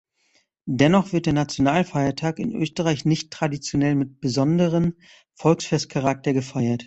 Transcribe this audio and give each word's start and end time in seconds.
Dennoch 0.65 1.13
wird 1.13 1.27
der 1.27 1.33
Nationalfeiertag 1.33 2.39
in 2.39 2.53
Österreich 2.55 3.05
nicht 3.05 3.29
traditionell 3.29 3.93
mit 3.93 4.19
besonderem 4.19 4.95
Volksfestcharakter 5.35 6.33
gefeiert. 6.33 6.79